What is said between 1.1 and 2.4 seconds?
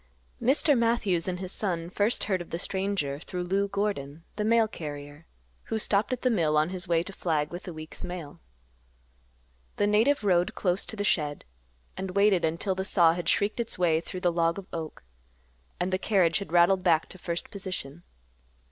and his son first